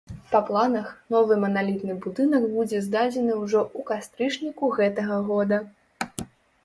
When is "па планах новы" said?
0.29-1.33